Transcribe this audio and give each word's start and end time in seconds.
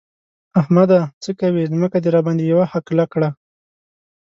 احمده! 0.59 0.99
څه 1.23 1.31
کوې؛ 1.39 1.63
ځمکه 1.73 1.97
دې 2.03 2.09
راباندې 2.15 2.43
يوه 2.51 2.65
حقله 2.73 3.05
کړه. 3.13 3.29